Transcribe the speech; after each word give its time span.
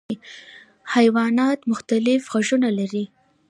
حیوانات 0.93 1.59
مختلف 1.71 2.21
غږونه 2.33 2.69
لري. 2.77 3.03